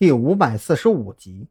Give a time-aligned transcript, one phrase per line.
[0.00, 1.48] 第五百四十五集。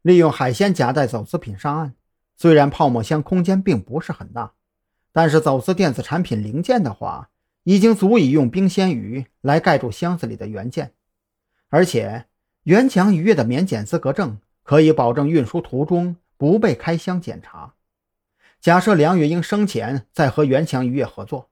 [0.00, 1.94] 利用海鲜夹带走私品上岸，
[2.36, 4.52] 虽然泡沫箱空间并不是很大，
[5.10, 7.30] 但是走私电子产品零件的话，
[7.64, 10.94] 已经足以用冰鲜鱼来盖住箱子里的原件。
[11.68, 12.26] 而且，
[12.62, 17.74] 原强渔业的免检资格证可以保证运输途中不被开箱检查。
[18.60, 21.50] 假设梁月英生前在和原强渔业合作，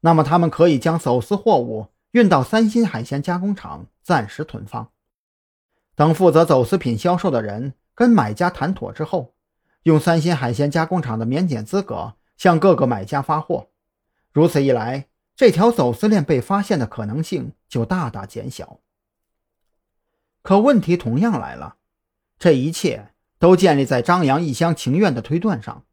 [0.00, 4.90] 那么他们可以将走私货物运到三星海鲜加工厂暂时囤放，
[6.00, 7.74] 等负责走私品销售的人。
[7.94, 9.34] 跟买家谈妥之后，
[9.82, 13.68] 用三星海鲜加工厂的免检资格向各个买家发货。
[14.32, 18.80] 如此一来，这条走私链被发现的可能性就大大减小。
[20.40, 21.76] 可问题同样来了，
[22.38, 25.84] 这一切都建立在张扬一厢情愿的推断上。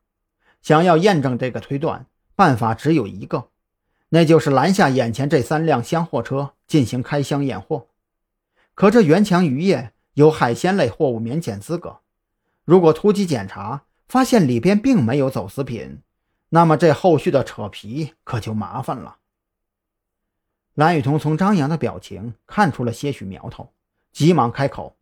[0.62, 3.50] 想要验证这个推断，办法只有一个，
[4.08, 7.88] 那就是拦下眼前这三辆箱货车进行开箱验货。
[8.74, 9.92] 可这袁强渔业。
[10.18, 12.00] 有海鲜类货物免检资格，
[12.66, 16.02] 如果突击检查发现里边并没有走私品，
[16.50, 19.20] 那么这后续的扯皮可就麻烦了。
[20.74, 23.72] 蓝雨桐从张扬的表情看出了些许苗头，
[24.12, 24.98] 急忙开口：“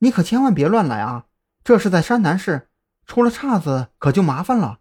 [0.00, 1.24] 你可千万别乱来啊！
[1.64, 2.68] 这是在山南市，
[3.06, 4.80] 出了岔子可就麻烦了。”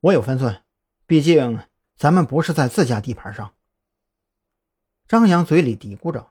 [0.00, 0.62] 我有分寸，
[1.06, 1.60] 毕竟
[1.96, 3.54] 咱们不是在自家地盘上。
[5.08, 6.28] 张扬嘴里嘀咕着。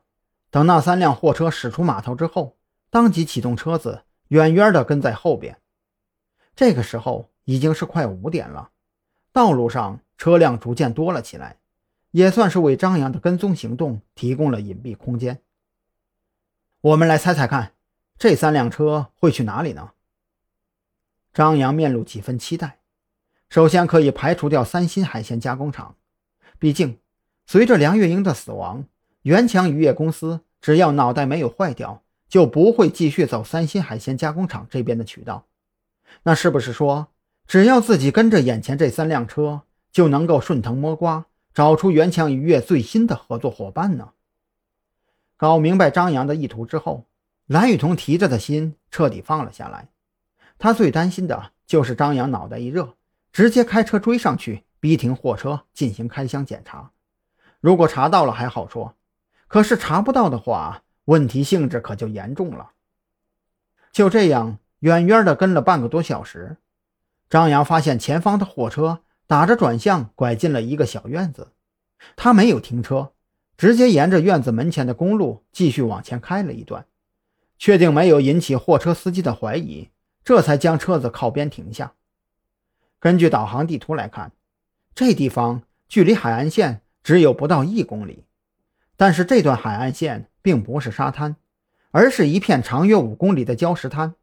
[0.52, 2.58] 等那三辆货车驶出码头之后，
[2.90, 5.60] 当即启动车子，远远的跟在后边。
[6.56, 8.72] 这个时候已经是快五点了，
[9.32, 11.58] 道路上车辆逐渐多了起来，
[12.12, 15.42] 也算是为张扬的跟踪行动提供了隐蔽空间。
[16.82, 17.74] 我们来猜猜看，
[18.18, 19.94] 这三辆车会去哪里呢？
[21.34, 22.80] 张扬面露几分期待。
[23.50, 25.96] 首先可以排除掉三星海鲜加工厂，
[26.60, 27.00] 毕竟
[27.46, 28.86] 随着梁月英的死亡。
[29.24, 35.46] 元强渔业公司只要脑袋没有坏掉，就不会继续走三星海鲜加工厂这边的渠道。
[36.24, 37.10] 那是不是说，
[37.46, 39.62] 只要自己跟着眼前这三辆车，
[39.92, 44.10] 就能够顺藤摸瓜，找出元强渔业最新的合作伙伴呢？
[45.38, 47.06] 搞明白张扬的意图之后，
[47.46, 49.90] 蓝雨桐提着的心彻底放了下来。
[50.58, 52.96] 他最担心的就是张扬脑袋一热，
[53.32, 56.92] 直接开车追上去，逼停货车进行开箱检查。
[57.60, 58.96] 如果查到了还好说。
[59.52, 62.72] 可是查不到的话，问题性质可就严重了。
[63.92, 66.56] 就这样，远远的跟了半个多小时，
[67.30, 71.52] 张扬发现前方的货车打着转向，拐进了一个小院子。
[72.16, 73.12] 他没有停车，
[73.58, 76.86] 直接沿着院子门前的公路继续往前开了一段，
[77.58, 79.90] 确定没有引起货车司机的怀疑，
[80.24, 81.92] 这才将车子靠边停下。
[83.02, 84.32] 根据导航地图来看，
[84.96, 88.24] 这地方距离海岸线只有不到一公里。
[89.02, 91.36] 但是这段海岸线并不是沙滩，
[91.90, 94.14] 而是一片长约五公里的礁石滩。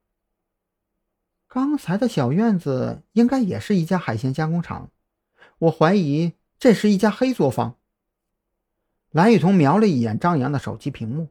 [1.49, 4.93] 刚才的小院子应该也是一家海鲜加工厂，
[5.59, 7.75] 我怀疑这是一家黑作坊。
[9.11, 11.27] 蓝雨桐瞄了一眼张扬的手机屏幕，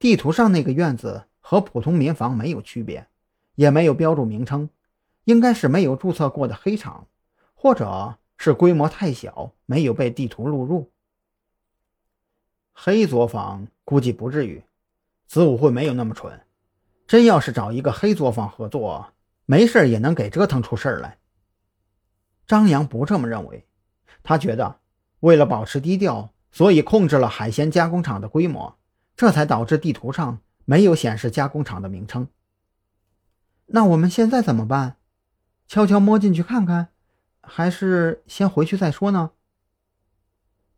[0.00, 3.06] 地图上那个院子和普通民房没有区别，
[3.54, 4.68] 也没有标注名称，
[5.22, 7.06] 应该是没有注册过的黑厂，
[7.54, 10.90] 或者是规模太小，没有被地图录入。
[12.76, 14.62] 黑作坊估计不至于，
[15.26, 16.42] 子午会没有那么蠢。
[17.06, 19.12] 真要是找一个黑作坊合作，
[19.46, 21.18] 没事也能给折腾出事来。
[22.46, 23.64] 张扬不这么认为，
[24.22, 24.80] 他觉得
[25.20, 28.76] 为了保持低调，所以控制了海鲜加工厂的规模，
[29.16, 32.26] 这才导致地图上没有显示加工厂的名称。
[33.66, 34.96] 那我们现在怎么办？
[35.68, 36.88] 悄悄摸进去看看，
[37.40, 39.30] 还是先回去再说呢？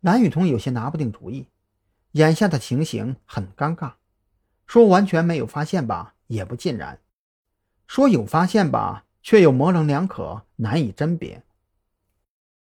[0.00, 1.48] 蓝雨桐有些拿不定主意。
[2.16, 3.92] 眼下的情形很尴尬，
[4.66, 6.96] 说完全没有发现吧，也不尽然；
[7.86, 11.42] 说有发现吧，却又模棱两可，难以甄别。